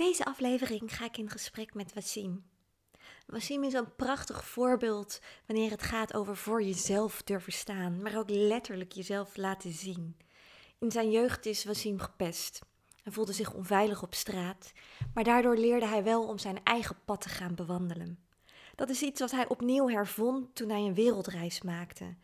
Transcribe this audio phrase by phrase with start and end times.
[0.00, 2.44] Deze aflevering ga ik in gesprek met Wassim.
[3.26, 8.30] Wassim is een prachtig voorbeeld wanneer het gaat over voor jezelf durven staan, maar ook
[8.30, 10.16] letterlijk jezelf laten zien.
[10.78, 12.60] In zijn jeugd is Wassim gepest.
[13.02, 14.72] Hij voelde zich onveilig op straat,
[15.14, 18.18] maar daardoor leerde hij wel om zijn eigen pad te gaan bewandelen.
[18.74, 22.16] Dat is iets wat hij opnieuw hervond toen hij een wereldreis maakte.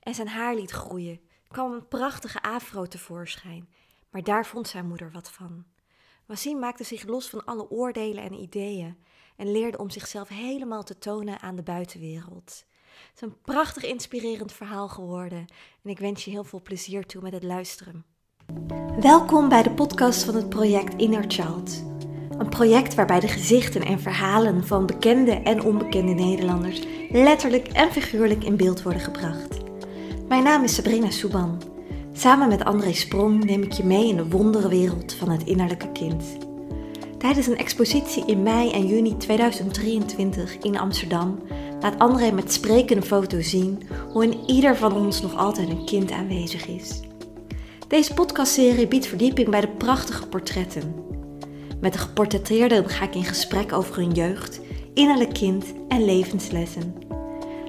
[0.00, 3.68] En zijn haar liet groeien, kwam een prachtige afro tevoorschijn,
[4.10, 5.71] maar daar vond zijn moeder wat van.
[6.32, 8.96] Wassim maakte zich los van alle oordelen en ideeën
[9.36, 12.64] en leerde om zichzelf helemaal te tonen aan de buitenwereld.
[13.08, 15.46] Het is een prachtig inspirerend verhaal geworden
[15.82, 18.04] en ik wens je heel veel plezier toe met het luisteren.
[19.00, 21.84] Welkom bij de podcast van het project Inner Child.
[22.38, 28.44] Een project waarbij de gezichten en verhalen van bekende en onbekende Nederlanders letterlijk en figuurlijk
[28.44, 29.58] in beeld worden gebracht.
[30.28, 31.71] Mijn naam is Sabrina Souban.
[32.14, 36.24] Samen met André Sprong neem ik je mee in de wonderenwereld van het innerlijke kind.
[37.18, 41.38] Tijdens een expositie in mei en juni 2023 in Amsterdam
[41.80, 46.10] laat André met sprekende foto's zien hoe in ieder van ons nog altijd een kind
[46.10, 47.00] aanwezig is.
[47.88, 50.94] Deze podcastserie biedt verdieping bij de prachtige portretten.
[51.80, 54.60] Met de geportretteerden ga ik in gesprek over hun jeugd,
[54.94, 56.94] innerlijk kind en levenslessen.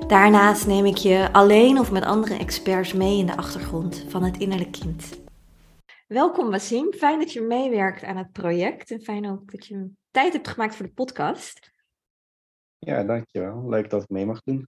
[0.08, 4.38] Daarnaast neem ik je alleen of met andere experts mee in de achtergrond van het
[4.38, 5.22] innerlijk kind.
[6.08, 10.34] Welkom Wassim, fijn dat je meewerkt aan het project en fijn ook dat je tijd
[10.34, 11.72] hebt gemaakt voor de podcast.
[12.78, 13.70] Ja, dankjewel.
[13.70, 14.68] Leuk dat ik mee mag doen.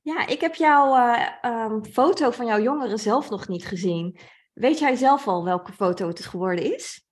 [0.00, 4.18] Ja, ik heb jouw uh, um, foto van jouw jongeren zelf nog niet gezien.
[4.52, 7.04] Weet jij zelf al welke foto het geworden is?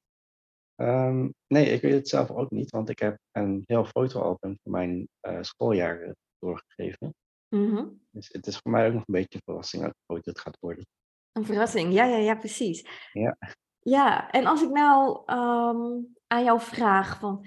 [0.76, 4.72] Um, nee, ik weet het zelf ook niet, want ik heb een heel fotoalbum van
[4.72, 7.14] mijn uh, schooljaren doorgegeven.
[7.50, 10.58] Mm Dus het is voor mij ook nog een beetje een verrassing hoe het gaat
[10.60, 10.86] worden.
[11.32, 12.86] Een verrassing, ja, ja, ja, precies.
[13.12, 13.36] Ja.
[13.78, 17.46] Ja, en als ik nou um, aan jou vraag van,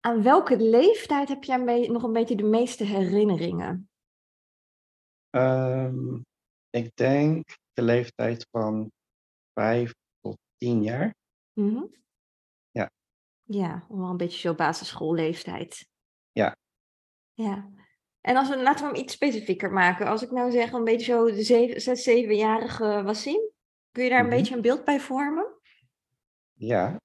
[0.00, 3.90] aan welke leeftijd heb jij nog een beetje de meeste herinneringen?
[5.30, 6.24] Um,
[6.70, 8.92] ik denk de leeftijd van
[9.52, 11.14] vijf tot tien jaar.
[11.52, 11.94] Mm -hmm.
[12.70, 12.90] Ja.
[13.42, 15.86] Ja, wel een beetje zo basisschoolleeftijd.
[16.32, 16.56] Ja.
[17.32, 17.70] Ja.
[18.22, 20.06] En als we, laten we hem iets specifieker maken.
[20.06, 23.40] Als ik nou zeg een beetje zo de zeven, zes, zevenjarige Wassim.
[23.90, 24.36] Kun je daar een Mhm.
[24.36, 25.46] beetje een beeld bij vormen?
[26.52, 27.00] Ja.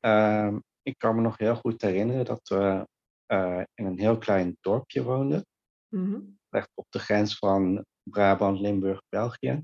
[0.00, 2.86] Ehm, ik kan me nog heel goed herinneren dat we
[3.26, 5.46] eh, in een heel klein dorpje woonden.
[5.88, 6.20] Mhm.
[6.50, 9.62] Echt op de grens van Brabant, Limburg, België.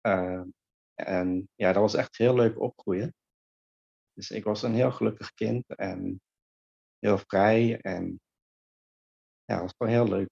[0.00, 0.44] Ehm,
[0.94, 3.14] en ja, dat was echt heel leuk opgroeien.
[4.12, 6.20] Dus ik was een heel gelukkig kind en
[6.98, 8.20] heel vrij en
[9.48, 10.28] ja, was gewoon heel leuk.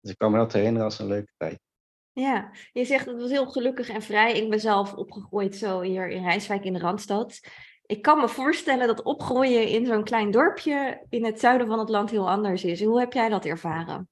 [0.00, 1.60] Dus ik kan me dat herinneren als een leuke tijd.
[2.12, 4.32] Ja, je zegt het was heel gelukkig en vrij.
[4.36, 7.40] Ik ben zelf opgegroeid zo hier in Rijswijk in de Randstad.
[7.86, 11.88] Ik kan me voorstellen dat opgroeien in zo'n klein dorpje in het zuiden van het
[11.88, 12.82] land heel anders is.
[12.82, 14.08] Hoe heb jij dat ervaren?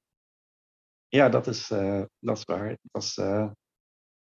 [1.08, 2.68] Ja, dat is, uh, dat is waar.
[2.68, 3.50] Het was, uh,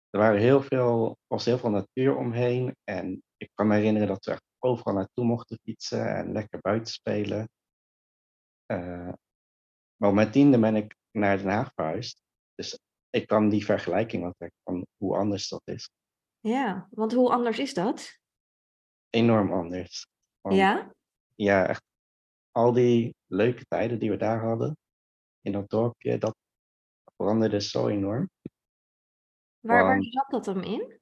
[0.10, 2.76] er waren heel veel, was heel veel natuur omheen.
[2.84, 6.94] En ik kan me herinneren dat we echt overal naartoe mochten fietsen en lekker buiten
[6.94, 7.50] spelen.
[8.72, 9.14] Uh,
[9.98, 12.22] maar met tiende ben ik naar Den Haag verhuisd.
[12.56, 15.90] Dus ik kan die vergelijking wel trekken van hoe anders dat is.
[16.40, 18.20] Ja, want hoe anders is dat?
[19.10, 20.08] Enorm anders.
[20.42, 20.94] Want, ja?
[21.36, 21.84] Ja, echt.
[22.52, 24.78] Al die leuke tijden die we daar hadden
[25.42, 26.36] in dat dorpje, dat
[27.16, 28.30] veranderde zo enorm.
[29.60, 31.00] Waar, waar zat dat hem in?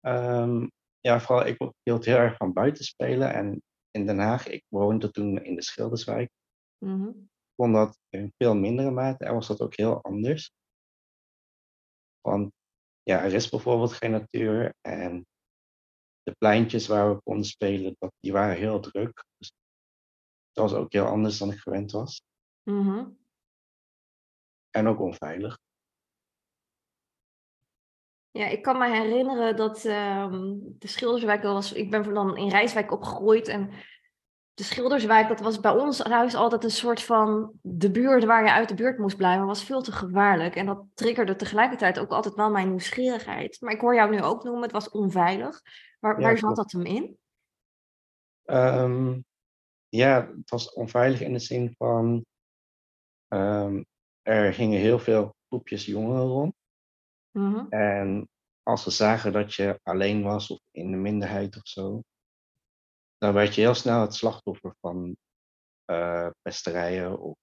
[0.00, 3.34] Um, ja, vooral ik hield heel erg van buitenspelen.
[3.34, 6.30] En in Den Haag, ik woonde toen in de Schilderswijk.
[6.78, 7.28] Mm -hmm.
[7.54, 10.52] Ik vond dat in veel mindere mate en was dat ook heel anders.
[12.20, 12.52] Want
[13.02, 15.26] ja, er is bijvoorbeeld geen natuur en
[16.22, 19.24] de pleintjes waar we konden spelen, dat, die waren heel druk.
[19.36, 19.52] Dus
[20.52, 22.22] dat was ook heel anders dan ik gewend was.
[22.62, 23.18] Mm -hmm.
[24.70, 25.58] En ook onveilig.
[28.30, 31.72] Ja, ik kan me herinneren dat um, de Schilderswijk was.
[31.72, 33.70] Ik ben dan in Rijswijk opgegroeid en
[34.54, 38.52] de Schilderswijk, dat was bij ons huis altijd een soort van de buurt waar je
[38.52, 40.56] uit de buurt moest blijven, was veel te gevaarlijk.
[40.56, 43.60] En dat triggerde tegelijkertijd ook altijd wel mijn nieuwsgierigheid.
[43.60, 45.62] Maar ik hoor jou nu ook noemen, het was onveilig.
[46.00, 47.18] Waar, Ja, waar zat dat hem in?
[48.44, 49.20] Ehm,
[49.88, 52.24] ja, het was onveilig in de zin van
[53.28, 53.82] ehm,
[54.22, 56.54] er gingen heel veel groepjes jongeren rond.
[57.30, 57.66] Mhm.
[57.68, 58.28] En
[58.62, 62.02] als ze zagen dat je alleen was of in de minderheid of zo,
[63.24, 65.16] dan werd je heel snel het slachtoffer van
[65.84, 67.36] eh pesterijen of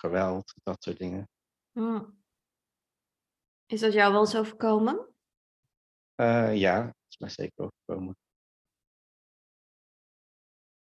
[0.00, 1.28] geweld, dat soort dingen.
[1.72, 2.04] Hm.
[3.66, 5.14] Is dat jou wel eens overkomen?
[6.14, 8.16] Eh, ja, dat is mij zeker overkomen.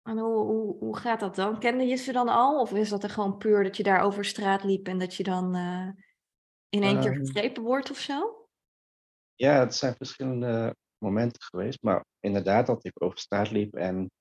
[0.02, 1.60] En hoe hoe hoe gaat dat dan?
[1.60, 2.60] Kende je ze dan al?
[2.60, 5.24] Of is dat er gewoon puur dat je daar over straat liep en dat je
[5.24, 5.90] dan, eh,
[6.70, 8.48] in één keer Ehm, gegrepen wordt of zo?
[9.36, 14.12] ja, het zijn verschillende momenten geweest, maar inderdaad dat ik over straat liep en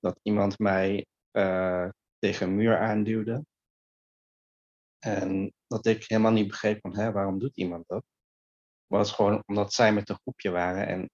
[0.00, 1.88] dat iemand mij eh,
[2.18, 3.44] tegen een muur aanduwde.
[4.98, 8.04] En dat ik helemaal niet begreep van, hè, waarom doet iemand dat?
[8.86, 11.10] Was gewoon omdat zij met een groepje waren en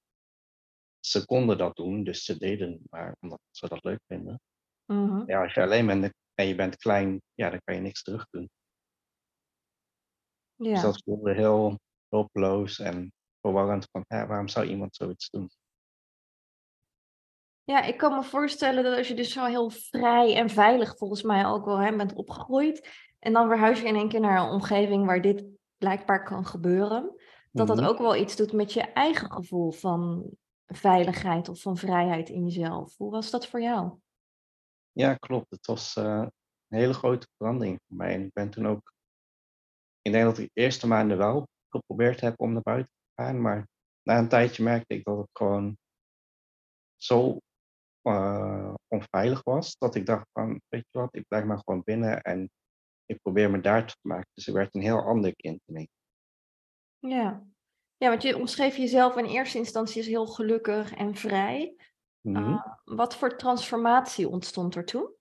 [1.00, 4.40] ze konden dat doen, dus ze deden het maar omdat ze dat leuk vinden.
[4.84, 5.30] Mhm.
[5.30, 8.26] Ja, als je alleen bent en je bent klein, ja, dan kan je niks terug
[8.30, 8.50] doen.
[10.56, 10.80] Dus Ja.
[10.82, 11.78] dat voelde heel
[12.08, 15.50] hulpeloos en verwarrend van, hè, waarom zou iemand zoiets doen?
[17.66, 21.22] Ja, ik kan me voorstellen dat als je dus zo heel vrij en veilig volgens
[21.22, 24.52] mij ook wel, hè, bent opgegroeid en dan verhuis je in één keer naar een
[24.52, 25.44] omgeving waar dit
[25.76, 27.14] blijkbaar kan gebeuren,
[27.52, 27.86] dat dat Mhm.
[27.86, 30.30] ook wel iets doet met je eigen gevoel van
[30.66, 32.96] veiligheid of van vrijheid in jezelf.
[32.96, 33.98] Hoe was dat voor jou?
[34.92, 35.50] Ja, klopt.
[35.50, 36.26] Het was eh,
[36.68, 38.14] een hele grote verandering voor mij.
[38.14, 38.92] En ik ben toen ook,
[40.02, 43.40] ik denk dat ik de eerste maanden wel geprobeerd heb om naar buiten te gaan,
[43.40, 43.68] maar
[44.02, 45.76] na een tijdje merkte ik dat het gewoon
[46.96, 47.38] zo
[48.06, 52.22] eh, onveilig was, dat ik dacht van, weet je wat, ik blijf maar gewoon binnen
[52.22, 52.50] en
[53.06, 54.30] ik probeer me daar te vermaken.
[54.34, 55.88] Dus ik werd een heel ander kind in
[56.98, 57.46] Ja.
[57.96, 61.76] Ja, want je omschreef jezelf in eerste instantie als heel gelukkig en vrij.
[62.20, 62.36] Mhm.
[62.36, 65.14] Uh, wat voor transformatie ontstond er toen?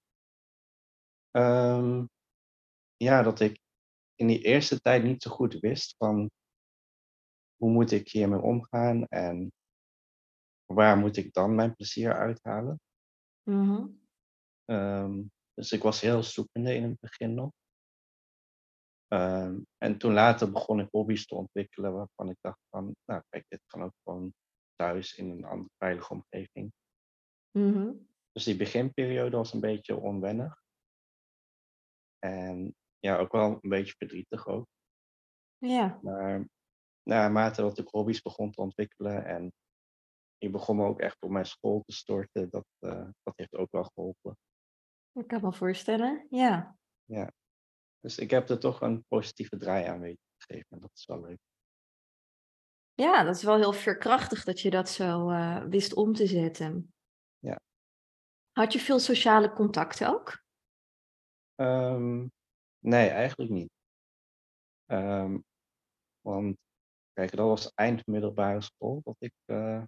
[1.31, 2.05] Ehm,
[2.97, 3.59] ja, dat ik
[4.15, 6.29] in die eerste tijd niet zo goed wist van
[7.55, 9.53] hoe moet ik hiermee omgaan en
[10.65, 12.79] waar moet ik dan mijn plezier uithalen.
[13.49, 13.87] Mhm.
[14.65, 15.23] Ehm,
[15.53, 17.51] dus ik was heel zoekende in het begin nog.
[19.07, 23.45] Ehm, en toen later begon ik hobby's te ontwikkelen waarvan ik dacht van, nou kijk,
[23.47, 24.33] dit kan ook gewoon
[24.75, 26.73] thuis in een andere veilige omgeving.
[27.51, 27.93] Mhm.
[28.31, 30.63] Dus die beginperiode was een beetje onwennig.
[32.19, 34.67] En ja, ook wel een beetje verdrietig ook.
[35.57, 35.99] Ja.
[36.01, 36.47] Maar
[37.03, 39.53] naarmate dat ik hobby's begon te ontwikkelen en
[40.37, 43.71] ik begon me ook echt op mijn school te storten, dat, eh, dat heeft ook
[43.71, 44.37] wel geholpen.
[45.11, 46.27] Ik kan me voorstellen.
[46.29, 46.77] Ja.
[47.03, 47.31] Ja.
[47.99, 51.05] Dus ik heb er toch een positieve draai aan weten te geven en dat is
[51.05, 51.39] wel leuk.
[52.93, 56.93] Ja, dat is wel heel veerkrachtig dat je dat zo uh, wist om te zetten.
[57.39, 57.59] Ja.
[58.51, 60.43] Had je veel sociale contacten ook?
[61.55, 62.31] Um,
[62.79, 63.69] nee, eigenlijk niet.
[64.91, 65.43] Um,
[66.21, 66.57] want
[67.13, 69.83] kijk, dat was eind middelbare school dat ik uh,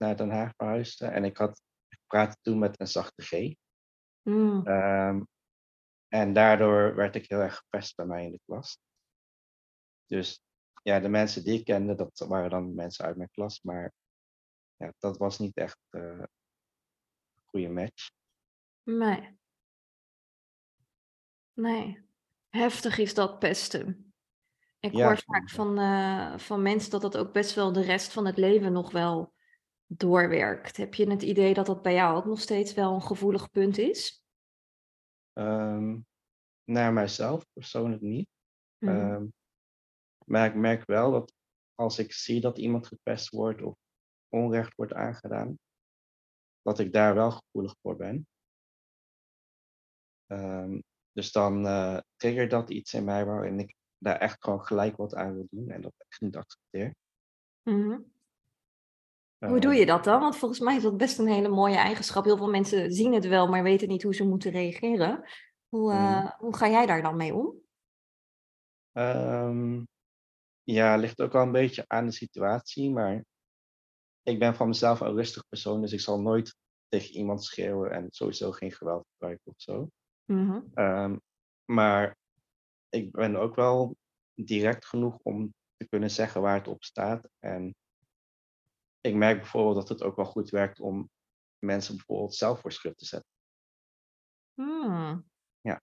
[0.00, 1.06] naar Den Haag verhuisde.
[1.06, 3.54] En ik had ik praatte toen met een zachte G.
[4.22, 4.66] Mm.
[4.66, 5.28] Um,
[6.08, 8.78] en daardoor werd ik heel erg gepest bij mij in de klas.
[10.06, 10.42] Dus
[10.82, 13.62] ja, de mensen die ik kende, dat waren dan mensen uit mijn klas.
[13.62, 13.92] Maar
[14.76, 16.28] ja, dat was niet echt uh, een
[17.44, 18.10] goede match.
[18.82, 19.38] Nee.
[21.52, 22.08] Nee.
[22.48, 24.12] Heftig is dat pesten.
[24.78, 28.12] Ik Ja, hoor vaak van, uh, van mensen dat dat ook best wel de rest
[28.12, 29.32] van het leven nog wel
[29.92, 30.76] doorwerkt.
[30.76, 33.78] Heb je het idee dat dat bij jou ook nog steeds wel een gevoelig punt
[33.78, 34.24] is?
[35.32, 36.06] Um,
[36.64, 38.28] naar mijzelf persoonlijk niet.
[38.78, 39.12] Mhm.
[39.12, 39.32] Um,
[40.24, 41.32] maar ik merk wel dat
[41.74, 43.76] als ik zie dat iemand gepest wordt of
[44.28, 45.58] onrecht wordt aangedaan,
[46.62, 48.26] dat ik daar wel gevoelig voor ben.
[50.26, 54.96] Um, dus dan uh, triggert dat iets in mij waarin ik daar echt gewoon gelijk
[54.96, 56.94] wat aan wil doen en dat echt niet accepteer.
[57.62, 58.00] Mhm.
[59.48, 60.20] Hoe doe je dat dan?
[60.20, 62.24] Want volgens mij is dat best een hele mooie eigenschap.
[62.24, 65.24] Heel veel mensen zien het wel, maar weten niet hoe ze moeten reageren.
[65.68, 66.02] Hoe, Mhm.
[66.02, 67.54] uh, hoe ga jij daar dan mee om?
[68.92, 69.88] Um,
[70.62, 73.24] ja, ligt ook wel een beetje aan de situatie, maar
[74.22, 76.56] ik ben van mezelf een rustig persoon, dus ik zal nooit
[76.88, 79.90] tegen iemand schreeuwen en sowieso geen geweld gebruiken of zo.
[80.24, 80.60] Mhm.
[80.74, 81.20] Um,
[81.64, 82.16] maar
[82.88, 83.96] ik ben ook wel
[84.34, 87.28] direct genoeg om te kunnen zeggen waar het op staat.
[87.38, 87.74] En
[89.00, 91.10] ik merk bijvoorbeeld dat het ook wel goed werkt om
[91.58, 93.30] mensen bijvoorbeeld zelf voor schut te zetten.
[94.54, 95.30] Hmm.
[95.60, 95.82] Ja.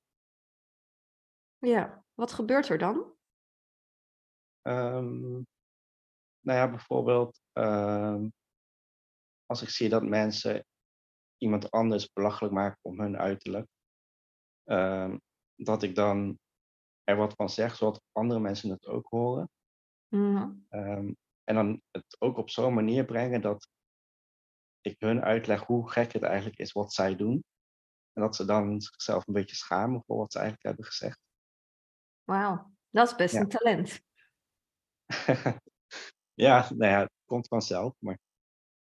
[1.57, 3.15] Ja, wat gebeurt er dan?
[4.61, 5.47] Um,
[6.39, 8.33] nou ja, bijvoorbeeld um,
[9.45, 10.65] als ik zie dat mensen
[11.37, 13.67] iemand anders belachelijk maken om hun uiterlijk,
[14.63, 15.21] um,
[15.55, 16.39] dat ik dan
[17.03, 19.49] er wat van zeg, zodat andere mensen het ook horen.
[20.09, 21.17] Um,
[21.47, 23.67] en dan het ook op zo'n manier brengen dat
[24.81, 27.43] ik hun uitleg hoe gek het eigenlijk is wat zij doen.
[28.13, 31.19] En dat ze dan zichzelf een beetje schamen voor wat ze eigenlijk hebben gezegd.
[32.23, 33.39] Wauw, dat is best Ja.
[33.39, 34.01] een talent.
[36.47, 37.95] ja, nou ja, het komt vanzelf.
[37.99, 38.19] Maar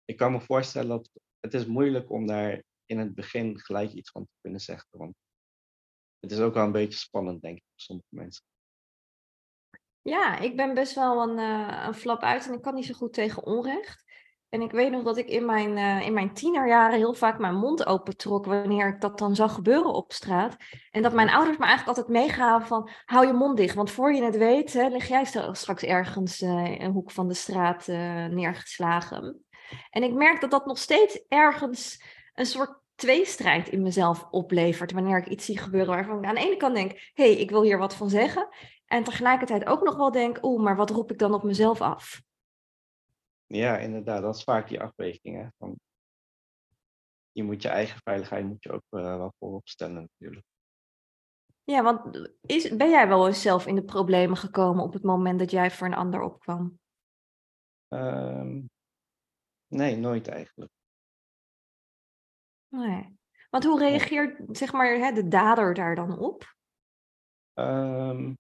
[0.06, 4.12] ik kan me voorstellen dat het is moeilijk om daarin in het begin gelijk iets
[4.12, 4.88] van te kunnen zeggen.
[4.98, 5.16] Want
[6.20, 8.44] het is ook wel een beetje spannend, denk ik, voor sommige mensen.
[10.02, 12.94] Ja, ik ben best wel een, uh, een flap uit en ik kan niet zo
[12.94, 14.04] goed tegen onrecht.
[14.50, 17.56] En ik weet nog dat ik in mijn, uh, in mijn tienerjaren heel vaak mijn
[17.56, 20.56] mond opentrok wanneer ik dat dan zag gebeuren op straat.
[20.92, 24.14] En dat mijn ouders me eigenlijk altijd meegaven van hou je mond dicht, want voor
[24.14, 27.88] je het weet hè, lig jij straks ergens uh, in een hoek van de straat
[28.30, 29.46] neergeslagen.
[29.90, 32.04] En ik merk dat dat nog steeds ergens
[32.34, 36.42] een soort tweestrijd in mezelf oplevert wanneer ik iets zie gebeuren waarvan ik aan de
[36.42, 38.48] ene kant denk, hé, hey, ik wil hier wat van zeggen.
[38.92, 42.22] En tegelijkertijd ook nog wel denk, oeh, maar wat roep ik dan op mezelf af?
[43.46, 45.36] Ja, inderdaad, dat is vaak die afweging.
[45.42, 45.48] Hè?
[45.58, 45.80] Van,
[47.32, 50.46] je moet je eigen veiligheid moet je ook uh, wel voorop stellen natuurlijk.
[51.64, 55.40] Ja, want is, ben jij wel eens zelf in de problemen gekomen op het moment
[55.40, 56.80] dat jij voor een ander opkwam?
[57.88, 58.70] Um,
[59.68, 60.72] nee, nooit eigenlijk.
[62.68, 63.20] Nee.
[63.50, 66.56] Want hoe reageert zeg maar, hè, de dader daar dan op?
[67.54, 68.40] Um,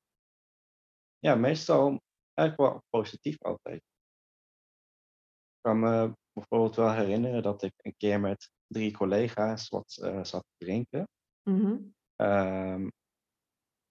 [1.21, 2.01] ja, meestal
[2.33, 3.77] eigenlijk wel positief altijd.
[3.77, 10.23] Ik kan me bijvoorbeeld wel herinneren dat ik een keer met drie collega's wat uh,
[10.23, 11.07] zat te drinken.
[11.43, 12.91] Mm um,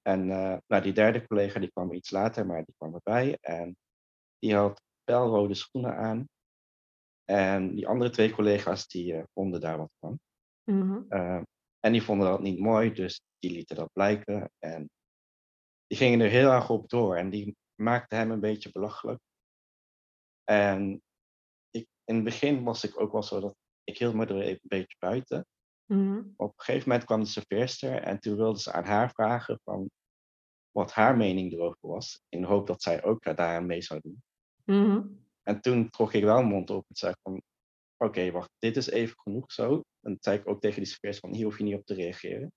[0.03, 3.39] en uh, nou, die derde collega die kwam iets later, maar die kwam erbij.
[3.41, 3.77] En
[4.39, 6.29] die had felrode schoenen aan.
[7.25, 10.19] En die andere twee collega's die uh, vonden daar wat van.
[10.65, 11.07] Mm
[11.81, 14.51] en die vonden dat niet mooi, dus die lieten dat blijken.
[14.59, 14.91] En
[15.91, 19.21] die gingen er heel erg op door en die maakten hem een beetje belachelijk.
[20.45, 21.03] En
[21.71, 23.55] ik, in het begin was ik ook wel zo dat
[23.85, 25.47] ik hield me er even een beetje buiten.
[25.87, 29.61] Mm Op een gegeven moment kwam de serveerster en toen wilde ze aan haar vragen
[29.65, 29.91] van
[30.71, 34.23] wat haar mening erover was, in de hoop dat zij ook daaraan mee zou doen.
[34.65, 37.43] Mm En toen trok ik wel mijn mond op en zei van,
[37.97, 39.85] oké, wacht, dit is even genoeg zo.
[40.01, 42.53] En zei ik ook tegen die serveerster van, hier hoef je niet op te reageren.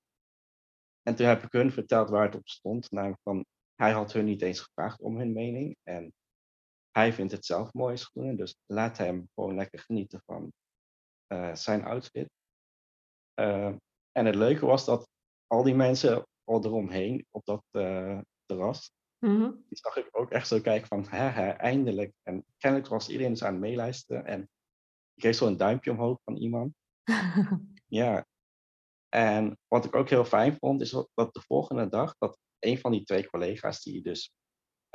[1.03, 2.91] En toen heb ik hun verteld waar het op stond.
[2.91, 3.45] Namelijk van,
[3.75, 5.77] hij had hun niet eens gevraagd om hun mening.
[5.83, 6.13] En
[6.91, 8.36] hij vindt het zelf mooie schoenen.
[8.36, 10.53] Dus laat hem gewoon lekker genieten van
[11.27, 12.29] uh, zijn outfit.
[13.39, 13.75] Uh,
[14.12, 15.10] en het leuke was dat
[15.48, 18.91] al die mensen al eromheen op dat uh, terras.
[19.19, 19.65] Mm-hmm.
[19.69, 22.13] Die zag ik ook echt zo kijken van, hè, hè, eindelijk.
[22.24, 24.25] En kennelijk was iedereen dus aan het meeluisteren.
[24.25, 24.41] En
[25.13, 26.74] ik kreeg zo een duimpje omhoog van iemand.
[28.01, 28.25] ja,
[29.13, 32.91] en wat ik ook heel fijn vond, is dat de volgende dag dat een van
[32.91, 34.34] die twee collega's, die dus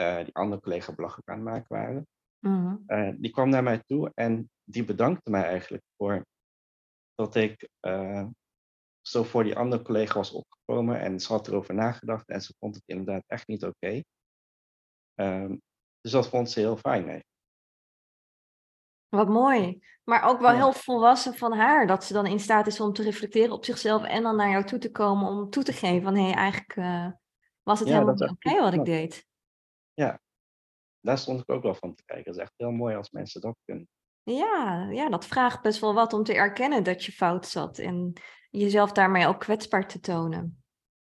[0.00, 2.06] uh, die andere collega belachelijk aan het maken waren,
[2.38, 2.82] mm-hmm.
[2.86, 6.26] uh, die kwam naar mij toe en die bedankte mij eigenlijk voor
[7.14, 8.26] dat ik uh,
[9.00, 12.74] zo voor die andere collega was opgekomen en ze had erover nagedacht en ze vond
[12.74, 13.74] het inderdaad echt niet oké.
[13.76, 14.04] Okay.
[15.14, 15.62] Um,
[16.00, 17.08] dus dat vond ze heel fijn.
[17.08, 17.37] Eigenlijk.
[19.08, 19.86] Wat mooi.
[20.04, 21.86] Maar ook wel heel volwassen van haar.
[21.86, 24.64] Dat ze dan in staat is om te reflecteren op zichzelf en dan naar jou
[24.64, 27.06] toe te komen om toe te geven van hé, hey, eigenlijk uh,
[27.62, 29.26] was het Ja, helemaal oké wat ik deed.
[29.94, 30.20] Ja,
[31.00, 32.24] daar stond ik ook wel van te kijken.
[32.24, 33.88] Dat is echt heel mooi als mensen dat kunnen.
[34.22, 38.12] Ja, ja, dat vraagt best wel wat om te erkennen dat je fout zat en
[38.50, 40.62] jezelf daarmee ook kwetsbaar te tonen.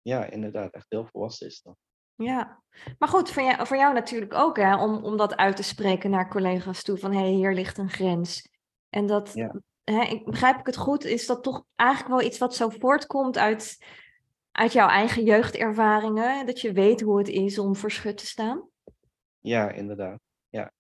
[0.02, 1.76] Ja, inderdaad, echt heel volwassen is dat.
[2.14, 2.62] Ja,
[2.98, 6.10] maar goed, voor jou, voor jou natuurlijk ook, hè, om, om dat uit te spreken
[6.10, 8.48] naar collega's toe, van hé, hey, hier ligt een grens.
[8.88, 9.54] En dat, Ja.
[9.84, 13.38] hè, ik, begrijp ik het goed, is dat toch eigenlijk wel iets wat zo voortkomt
[13.38, 13.84] uit,
[14.52, 18.68] uit jouw eigen jeugdervaringen, dat je weet hoe het is om verschut te staan?
[19.40, 20.20] Ja, inderdaad.
[20.48, 20.72] Ja,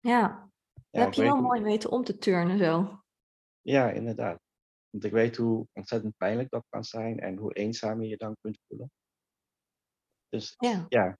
[0.00, 0.48] Ja,
[0.90, 3.00] heb je wel hoe- mooi weten om te turnen zo.
[3.60, 4.38] Ja, inderdaad.
[4.90, 8.36] Want ik weet hoe ontzettend pijnlijk dat kan zijn en hoe eenzaam je je dan
[8.40, 8.90] kunt voelen.
[10.34, 10.86] Dus Ja.
[10.88, 11.18] ja,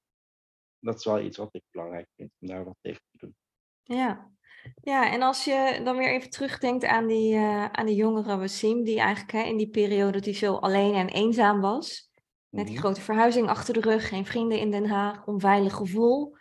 [0.78, 3.36] dat is wel iets wat ik belangrijk vind om daar wat tegen te doen.
[3.82, 4.32] Ja.
[4.82, 8.84] Ja, en als je dan weer even terugdenkt aan die, eh, aan die jongere Wassim,
[8.84, 12.10] die eigenlijk hè, in die periode dat hij zo alleen en eenzaam was,
[12.48, 12.84] met die Mhm.
[12.84, 16.36] grote verhuizing achter de rug, geen vrienden in Den Haag, onveilig gevoel.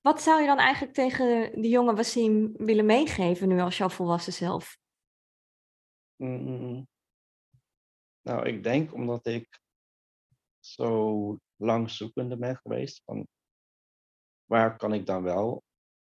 [0.00, 4.32] Wat zou je dan eigenlijk tegen die jonge Wassim willen meegeven nu als jouw volwassen
[4.32, 4.78] zelf?
[6.16, 6.86] Mm,
[8.22, 9.60] Nou, ik denk omdat ik
[10.60, 13.26] zo lang zoekende ben geweest van
[14.44, 15.62] waar kan ik dan wel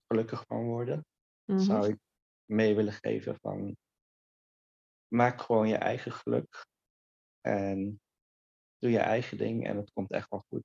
[0.06, 1.06] gelukkig van worden,
[1.44, 1.58] Mhm.
[1.58, 1.98] zou ik
[2.44, 3.76] mee willen geven van
[5.08, 6.66] maak gewoon je eigen geluk
[7.40, 8.00] en
[8.78, 10.64] doe je eigen ding en het komt echt wel goed.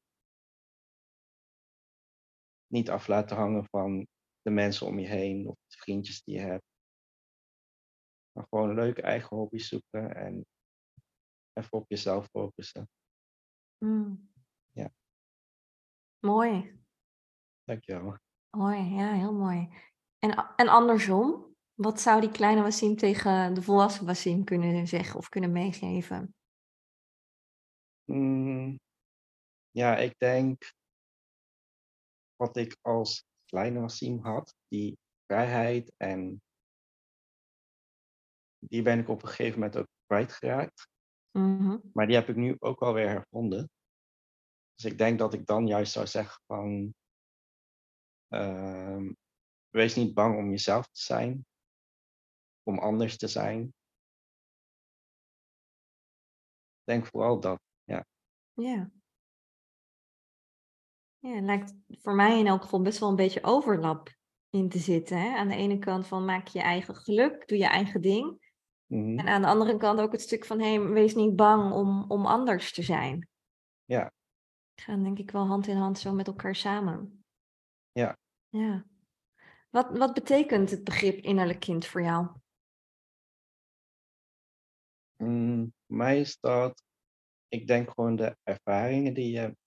[2.68, 4.08] Niet af laten hangen van
[4.42, 6.66] de mensen om je heen of de vriendjes die je hebt.
[8.32, 10.46] Maar gewoon leuke eigen hobby's zoeken en
[11.54, 12.90] even op jezelf focussen.
[13.78, 14.32] Mm.
[16.20, 16.80] Mooi,
[17.64, 18.18] Dankjewel.
[18.50, 19.70] mooi, ja, heel mooi.
[20.20, 21.56] En, en andersom?
[21.74, 26.36] Wat zou die kleine Wassim tegen de volwassen Wassim kunnen zeggen of kunnen meegeven?
[28.06, 28.80] Mm,
[29.72, 30.74] ja, ik denk
[32.36, 36.42] wat ik als kleine Wassim had, die vrijheid en
[38.60, 40.88] die ben ik op een gegeven moment ook kwijtgeraakt.
[41.32, 41.78] Mhm.
[41.94, 43.70] Maar die heb ik nu ook alweer hervonden.
[44.78, 46.96] Dus ik denk dat ik dan juist zou zeggen van
[48.28, 49.12] ehm,
[49.70, 51.46] wees niet bang om jezelf te zijn,
[52.64, 53.74] om anders te zijn.
[56.84, 58.06] Denk vooral dat, ja.
[58.54, 58.92] Ja.
[61.20, 64.16] Ja, het lijkt voor mij in elk geval best wel een beetje overlap
[64.50, 65.22] in te zitten.
[65.22, 65.38] Hè?
[65.38, 68.52] Aan de ene kant van maak je eigen geluk, doe je eigen ding.
[68.86, 69.20] Mhm.
[69.20, 72.26] En aan de andere kant ook het stuk van hey, wees niet bang om, om
[72.26, 73.28] anders te zijn.
[73.86, 74.12] Ja.
[74.82, 77.24] Gaan denk ik wel hand in hand zo met elkaar samen.
[77.92, 78.18] Ja.
[78.50, 78.86] Ja.
[79.70, 82.28] Wat, wat betekent het begrip innerlijk kind voor jou?
[85.16, 86.84] Mm, mij is dat,
[87.48, 89.58] ik denk gewoon de ervaringen die je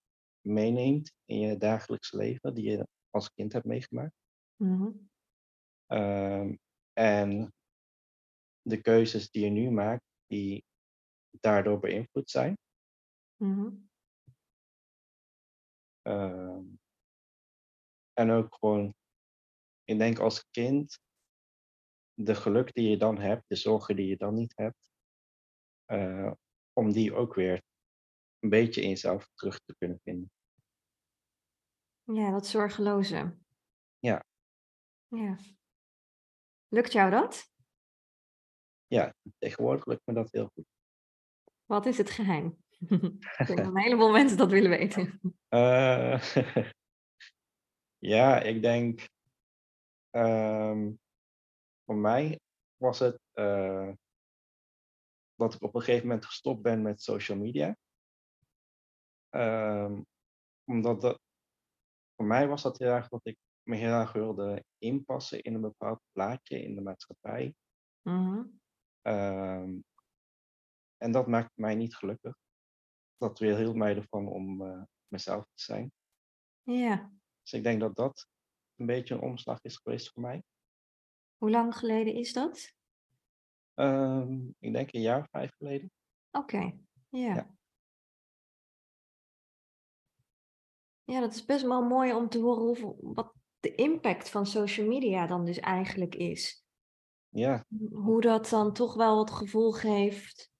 [0.40, 4.14] meeneemt in je dagelijks leven, die je als kind hebt meegemaakt.
[5.87, 6.55] Ehm,
[6.93, 7.52] en
[8.62, 10.64] de keuzes die je nu maakt, die
[11.40, 12.59] daardoor beïnvloed zijn.
[13.37, 13.88] Mhm.
[16.11, 16.64] Ehm,
[18.12, 18.95] en ook gewoon,
[19.85, 20.99] ik denk als kind,
[22.14, 24.90] de geluk die je dan hebt, de zorgen die je dan niet hebt,
[25.85, 26.33] eh,
[26.73, 27.62] om die ook weer
[28.38, 30.31] een beetje in jezelf terug te kunnen vinden.
[32.02, 33.38] Ja, dat zorgeloze.
[33.99, 34.25] Ja.
[35.09, 35.38] Ja.
[36.69, 37.52] Lukt jou dat?
[38.87, 40.67] Ja, tegenwoordig lukt me dat heel goed.
[41.64, 42.62] Wat is het geheim?
[42.80, 45.20] Ik denk dat een heleboel mensen dat willen weten.
[45.49, 46.22] Eh,
[48.14, 49.08] ja, ik denk,
[50.10, 50.92] ehm,
[51.84, 52.40] voor mij
[52.76, 53.92] was het eh,
[55.34, 57.76] dat ik op een gegeven moment gestopt ben met social media.
[59.28, 60.02] Ehm,
[60.64, 61.20] omdat dat,
[62.16, 65.61] voor mij was dat heel erg dat ik me heel erg wilde inpassen in een
[65.61, 67.55] bepaald plaatje in de maatschappij.
[68.02, 68.44] Mhm.
[69.02, 69.78] Ehm,
[70.96, 72.37] en dat maakte mij niet gelukkig.
[73.20, 75.92] Dat weerhield mij ervan om eh, mezelf te zijn.
[76.62, 77.12] Ja.
[77.42, 78.28] Dus ik denk dat dat
[78.76, 80.42] een beetje een omslag is geweest voor mij.
[81.37, 82.74] Hoe lang geleden is dat?
[83.74, 85.92] Ehm, ik denk een jaar of vijf geleden.
[86.30, 86.78] Oké,
[87.09, 87.35] ja.
[87.35, 87.54] Ja.
[91.04, 94.87] Ja, dat is best wel mooi om te horen hoeveel, wat de impact van social
[94.87, 96.64] media dan dus eigenlijk is.
[97.28, 100.50] Ja, Hoe dat dan toch wel het gevoel geeft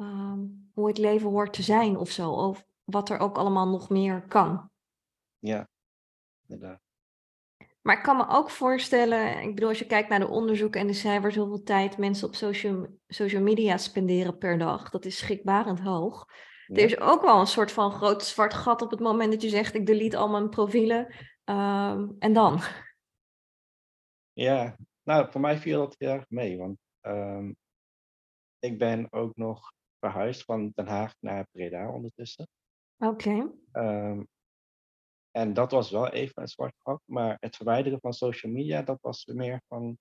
[0.00, 0.38] ehm,
[0.72, 2.30] hoe het leven hoort te zijn of zo.
[2.30, 4.70] Of wat er ook allemaal nog meer kan.
[5.38, 5.68] ja,
[6.46, 6.80] inderdaad.
[7.82, 10.86] Maar ik kan me ook voorstellen, ik bedoel, als je kijkt naar de onderzoeken en
[10.86, 15.80] de cijfers, hoeveel tijd mensen op social, social media spenderen per dag, dat is schrikbarend
[15.80, 16.26] hoog.
[16.66, 19.48] Er is ook wel een soort van groot zwart gat op het moment dat je
[19.48, 21.14] zegt, ik delete al mijn profielen.
[21.44, 22.60] ehm, en dan?
[24.32, 27.52] Ja, nou, voor mij viel dat heel erg mee, want ehm,
[28.58, 32.48] ik ben ook nog verhuisd van Den Haag naar Breda ondertussen.
[32.96, 33.52] Oké.
[33.72, 34.22] Ehm,
[35.30, 39.00] en dat was wel even een zwart gat, maar het verwijderen van social media, dat
[39.00, 39.98] was meer van,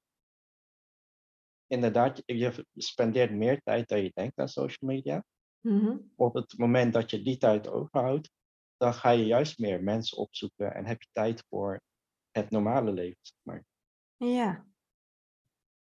[1.68, 5.24] inderdaad, je- spendeert meer tijd dan je denkt aan social media.
[5.60, 5.98] Mhm.
[6.16, 8.32] Op het moment dat je die tijd overhoudt,
[8.78, 11.82] dan ga je juist meer mensen opzoeken en heb je tijd voor
[12.32, 13.66] het normale leven, zeg maar.
[14.18, 14.68] Ja.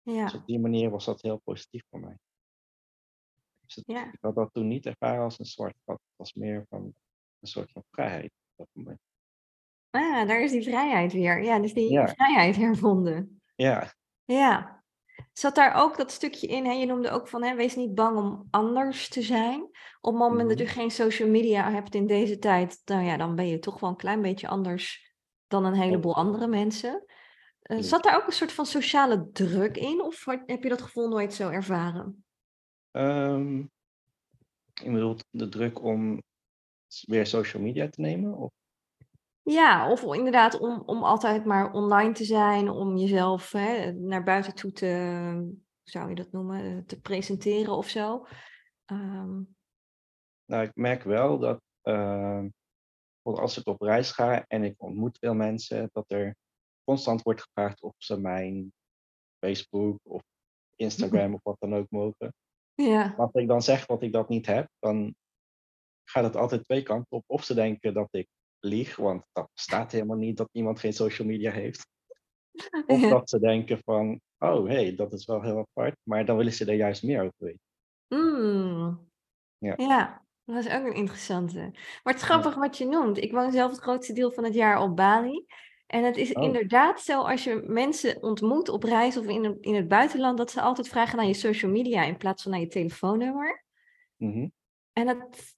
[0.04, 0.34] Dus Ja.
[0.40, 2.18] op die manier was dat heel positief voor mij.
[3.66, 4.06] Dus het- Ja.
[4.12, 5.96] ik had dat toen niet ervaren als een zwart gat.
[5.96, 6.82] Het was meer van
[7.40, 9.00] een soort van vrijheid op dat moment.
[9.90, 11.44] Ah, daar is die vrijheid weer.
[11.44, 12.08] Ja, dus die Ja.
[12.08, 13.42] vrijheid hervonden.
[13.56, 13.94] Ja,
[14.26, 14.84] Ja.
[15.34, 16.72] Zat daar ook dat stukje in, hè?
[16.72, 19.62] je noemde ook van, hè, wees niet bang om anders te zijn.
[20.02, 20.68] Op het moment dat Mhm.
[20.68, 23.90] je geen social media hebt in deze tijd, nou ja, dan ben je toch wel
[23.90, 25.14] een klein beetje anders
[25.48, 27.06] dan een heleboel andere mensen.
[27.62, 31.08] Eh, zat daar ook een soort van sociale druk in, of heb je dat gevoel
[31.08, 32.25] nooit zo ervaren?
[34.84, 36.22] Je bedoelt de druk om
[37.02, 38.38] weer social media te nemen?
[38.38, 38.52] Of?
[39.42, 44.56] Ja, of inderdaad om, om altijd maar online te zijn, om jezelf hè, naar buiten
[44.56, 44.86] toe te,
[45.34, 48.26] hoe zou je dat noemen, te presenteren of zo.
[48.86, 49.42] Ehm,
[50.46, 52.50] Nou, ik merk wel dat ehm,
[53.22, 56.36] als ik op reis ga en ik ontmoet veel mensen, dat er
[56.84, 58.74] constant wordt gevraagd of ze mijn
[59.40, 60.22] Facebook of
[60.76, 62.34] Instagram of wat dan ook mogen.
[62.76, 63.14] Ja.
[63.18, 65.16] Als ik dan zeg dat ik dat niet heb, dan
[66.10, 67.24] gaat het altijd twee kanten op.
[67.28, 68.28] Of ze denken dat ik
[68.60, 71.88] lieg, want dat staat helemaal niet dat iemand geen social media heeft.
[72.86, 73.10] Of Ja.
[73.10, 76.66] dat ze denken van, Oh, hey, dat is wel heel apart, maar dan willen ze
[76.66, 77.60] er juist meer over weten.
[78.08, 79.10] Mm.
[79.58, 79.74] Ja.
[79.78, 81.60] Ja, dat is ook een interessante.
[82.04, 83.18] Maar het is grappig wat je noemt.
[83.18, 85.46] Ik woon zelf het grootste deel van het jaar op Bali.
[85.86, 86.44] En het is Oh.
[86.44, 90.52] inderdaad zo als je mensen ontmoet op reis of in, het- in het buitenland, dat
[90.52, 93.64] ze altijd vragen naar je social media in plaats van naar je telefoonnummer.
[94.16, 94.48] Mhm.
[94.94, 95.56] En het,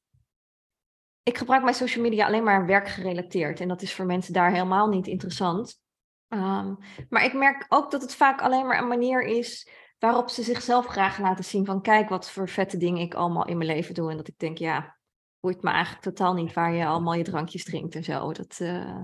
[1.24, 3.60] ik gebruik mijn social media alleen maar werkgerelateerd.
[3.60, 5.82] En dat is voor mensen daar helemaal niet interessant.
[6.28, 6.74] Ehm,
[7.10, 10.86] maar ik merk ook dat het vaak alleen maar een manier is waarop ze zichzelf
[10.86, 14.12] graag laten zien van kijk wat voor vette dingen ik allemaal in mijn leven doe.
[14.12, 14.98] En dat ik denk, ja,
[15.40, 18.32] boeit me eigenlijk totaal niet waar je allemaal je drankjes drinkt en zo.
[18.34, 19.04] Dat, eh,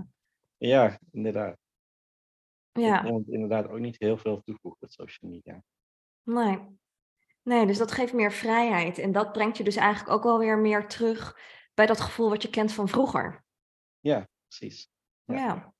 [0.67, 1.57] Ja, inderdaad.
[2.71, 5.63] Ik ja, vond het inderdaad ook niet heel veel toevoegen met social media.
[6.23, 6.81] nee.
[7.41, 8.97] Nee, dus dat geeft meer vrijheid.
[8.97, 11.39] En dat brengt je dus eigenlijk ook wel weer meer terug
[11.73, 13.43] bij dat gevoel wat je kent van vroeger.
[13.99, 14.89] Ja, precies.
[15.23, 15.35] Ja.
[15.35, 15.73] Ja.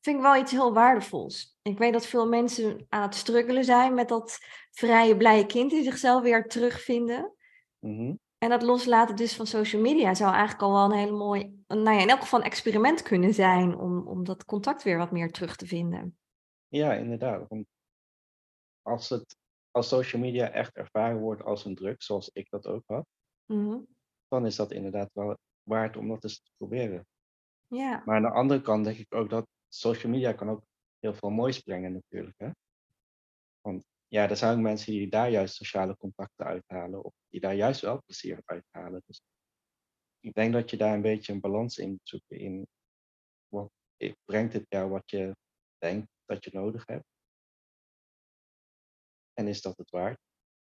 [0.00, 1.58] Vind ik wel iets heel waardevols.
[1.62, 4.38] Ik weet dat veel mensen aan het struggelen zijn met dat
[4.70, 7.34] vrije, blije kind in zichzelf weer terugvinden.
[7.78, 8.14] Mhm.
[8.40, 11.90] En dat loslaten dus van social media zou eigenlijk al wel een hele mooi, nou
[11.90, 15.32] ja, in elk geval een experiment kunnen zijn om, om dat contact weer wat meer
[15.32, 16.18] terug te vinden.
[16.68, 17.48] Ja, inderdaad.
[17.48, 17.66] Want
[18.82, 19.36] als, het,
[19.70, 23.06] als social media echt ervaren wordt als een druk, zoals ik dat ook had,
[23.46, 23.78] Mhm.
[24.28, 27.06] dan is dat inderdaad wel waard om dat eens te proberen.
[27.66, 30.62] Ja, Maar aan de andere kant denk ik ook dat social media kan ook
[30.98, 32.38] heel veel moois brengen natuurlijk.
[32.38, 32.50] Hè?
[33.60, 37.80] Want ja, er zijn mensen die daar juist sociale contacten uithalen of die daar juist
[37.80, 39.02] wel plezier uit halen.
[39.06, 39.22] Dus
[40.20, 42.66] ik denk dat je daar een beetje een balans in moet zoeken in
[43.48, 43.70] wat
[44.24, 45.36] brengt het jou wat je
[45.78, 47.04] denkt dat je nodig hebt.
[49.32, 50.20] En is dat het waard?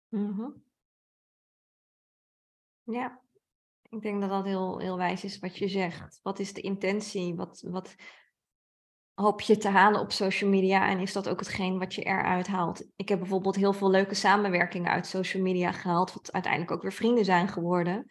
[0.08, 0.50] Mhm.
[2.82, 3.22] Ja,
[3.82, 6.20] ik denk dat dat heel, heel wijs is wat je zegt.
[6.22, 7.34] Wat is de intentie?
[7.34, 7.94] Wat, wat
[9.14, 10.88] hoop je te halen op social media?
[10.88, 12.86] En is dat ook hetgeen wat je eruit haalt?
[12.96, 16.92] Ik heb bijvoorbeeld heel veel leuke samenwerkingen uit social media gehaald, wat uiteindelijk ook weer
[16.92, 18.06] vrienden zijn geworden.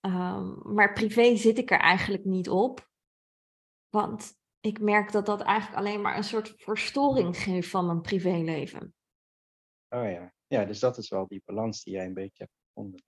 [0.00, 2.90] Ehm, maar privé zit ik er eigenlijk niet op.
[3.88, 8.94] Want ik merk dat dat eigenlijk alleen maar een soort verstoring geeft van mijn privéleven.
[9.88, 10.32] Oh ja.
[10.46, 13.04] Ja, dus dat is wel die balans die jij een beetje hebt gevonden.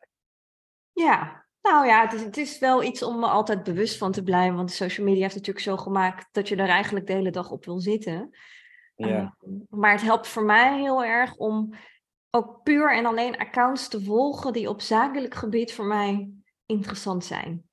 [0.92, 4.22] Ja, nou ja, het is, het is wel iets om me altijd bewust van te
[4.22, 4.56] blijven.
[4.56, 7.64] Want social media heeft natuurlijk zo gemaakt dat je er eigenlijk de hele dag op
[7.64, 8.30] wil zitten.
[8.94, 11.74] Ja, Ehm, maar het helpt voor mij heel erg om
[12.30, 16.30] ook puur en alleen accounts te volgen die op zakelijk gebied voor mij
[16.66, 17.68] interessant zijn.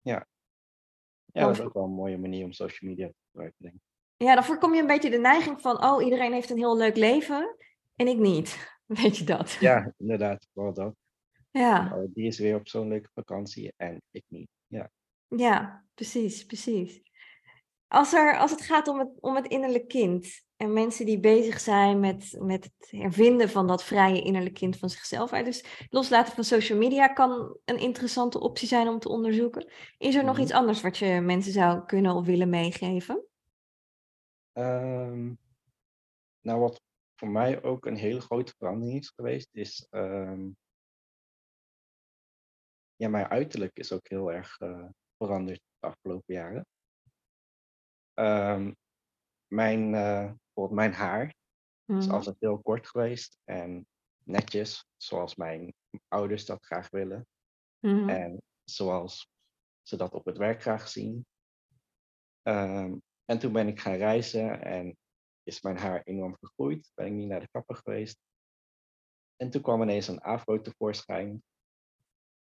[0.00, 0.26] ja,
[1.32, 3.80] dan dat is ook wel een mooie manier om social media te gebruiken, denk ik.
[4.16, 6.96] Ja, dan voorkom je een beetje de neiging van, oh, iedereen heeft een heel leuk
[6.96, 7.56] leven
[7.96, 8.74] en ik niet.
[8.86, 9.56] Weet je dat?
[9.60, 10.94] Ja, inderdaad, vooral dat.
[11.58, 11.92] Ja.
[11.94, 14.48] Oh, die is weer op zo'n leuke vakantie en ik niet.
[14.66, 14.90] Ja.
[15.28, 17.02] Ja, precies, precies.
[17.88, 21.60] Als, er, als het gaat om het, om het innerlijk kind en mensen die bezig
[21.60, 25.30] zijn met, met het hervinden van dat vrije innerlijk kind van zichzelf.
[25.30, 29.72] Dus loslaten van social media kan een interessante optie zijn om te onderzoeken.
[29.98, 30.42] Is er nog Mhm.
[30.42, 33.26] iets anders wat je mensen zou kunnen of willen meegeven?
[34.52, 35.32] Ehm,
[36.40, 36.82] nou, wat
[37.14, 40.48] voor mij ook een hele grote verandering is geweest, is ehm,
[42.96, 46.66] ja, mijn uiterlijk is ook heel erg eh, veranderd de afgelopen jaren.
[48.14, 48.72] Ehm,
[49.46, 51.34] mijn, eh, bijvoorbeeld mijn haar is
[52.06, 53.86] Mhm, altijd heel kort geweest en
[54.24, 55.74] netjes, zoals mijn
[56.08, 57.26] ouders dat graag willen.
[57.78, 59.28] mhm, En zoals
[59.82, 61.26] ze dat op het werk graag zien.
[62.42, 64.96] Ehm, en toen ben ik gaan reizen en
[65.42, 66.90] is mijn haar enorm gegroeid.
[66.94, 68.18] Ben ik niet naar de kapper geweest.
[69.36, 71.42] En toen kwam ineens een afro tevoorschijn.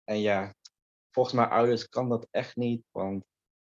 [0.05, 0.55] En ja,
[1.11, 3.25] volgens mijn ouders kan dat echt niet, want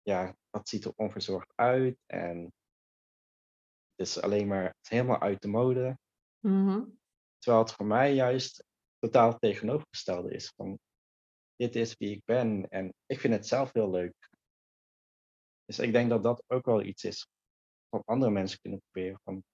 [0.03, 1.99] ja, dat ziet er onverzorgd uit.
[2.07, 2.43] En
[3.91, 5.99] het is alleen maar het is helemaal uit de mode.
[6.41, 6.85] mhm.
[7.39, 8.65] Terwijl het voor mij juist
[8.99, 10.53] totaal het tegenovergestelde is.
[10.57, 10.79] Van,
[11.57, 14.31] dit is wie ik ben en ik vind het zelf heel leuk.
[15.65, 17.29] Dus ik denk dat dat ook wel iets is
[17.89, 19.21] wat andere mensen kunnen proberen.
[19.25, 19.45] Van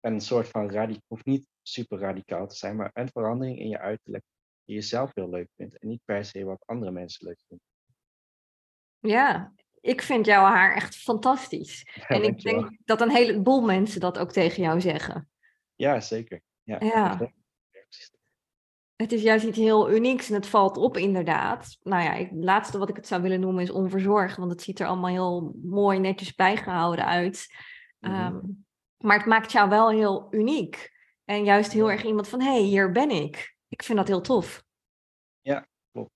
[0.00, 3.78] een soort van radicaal, hoeft niet super radicaal te zijn, maar een verandering in je
[3.78, 4.24] uiterlijk
[4.70, 7.66] die je zelf heel leuk vindt en niet per se wat andere mensen leuk vinden.
[8.98, 11.82] Ja, ik vind jouw haar echt fantastisch.
[11.94, 15.28] Ja, En ik denk dat een heleboel mensen dat ook tegen jou zeggen.
[15.74, 16.40] Ja, zeker.
[16.62, 17.30] Ja.
[18.96, 21.78] Het is juist iets heel unieks en het valt op inderdaad.
[21.82, 24.80] Nou ja, het laatste wat ik het zou willen noemen is onverzorgd, want het ziet
[24.80, 27.46] er allemaal heel mooi netjes bijgehouden uit.
[27.98, 28.14] Mhm.
[28.14, 28.38] Ehm,
[28.96, 30.90] maar het maakt jou wel heel uniek.
[31.24, 33.58] En juist heel erg iemand van, hé, hey, hier ben ik.
[33.70, 34.64] Ik vind dat heel tof.
[35.40, 36.10] Ja, klopt.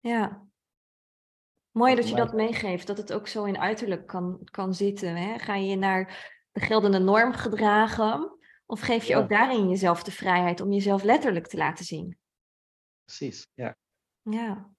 [0.00, 0.46] Ja.
[1.70, 5.16] Mooi dat je dat meegeeft, dat het ook zo in uiterlijk kan, kan zitten.
[5.16, 5.38] Hè?
[5.38, 8.38] Ga je naar de geldende norm gedragen?
[8.66, 9.18] Of geef je Ja.
[9.18, 12.18] ook daarin jezelf de vrijheid om jezelf letterlijk te laten zien?
[13.04, 13.76] Precies, ja.
[14.22, 14.70] Ja.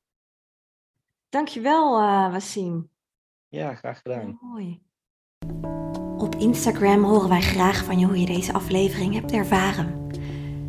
[1.29, 2.89] Dankjewel, eh Wassim.
[3.47, 4.37] Ja, graag gedaan.
[4.41, 4.83] Mooi.
[6.17, 10.04] Op Instagram horen wij graag van je hoe je deze aflevering hebt ervaren.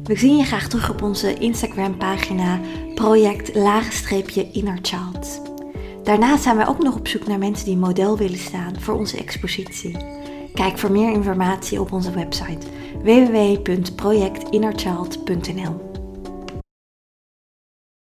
[0.07, 2.61] We zien je graag terug op onze Instagram pagina
[2.95, 3.55] project
[4.53, 5.41] inner child.
[6.03, 9.17] Daarnaast zijn wij ook nog op zoek naar mensen die model willen staan voor onze
[9.17, 9.97] expositie.
[10.55, 12.67] Kijk voor meer informatie op onze website
[13.03, 15.96] www.projectinnerchild.nl